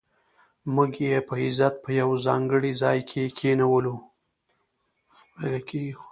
[0.73, 3.95] موږ یې په عزت په یو ځانګړي ځای کې کېنولو.